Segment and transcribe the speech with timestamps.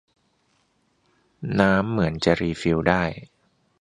[1.59, 3.03] น้ำเหมือนจะรีฟิลได้